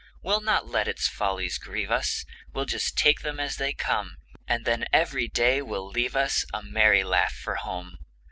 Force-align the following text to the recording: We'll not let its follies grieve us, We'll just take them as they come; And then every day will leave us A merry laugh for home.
We'll 0.23 0.41
not 0.41 0.67
let 0.67 0.87
its 0.87 1.07
follies 1.07 1.59
grieve 1.59 1.91
us, 1.91 2.25
We'll 2.51 2.65
just 2.65 2.97
take 2.97 3.19
them 3.21 3.39
as 3.39 3.57
they 3.57 3.71
come; 3.71 4.17
And 4.47 4.65
then 4.65 4.85
every 4.91 5.27
day 5.27 5.61
will 5.61 5.85
leave 5.87 6.15
us 6.15 6.43
A 6.55 6.63
merry 6.63 7.03
laugh 7.03 7.33
for 7.33 7.53
home. 7.57 7.99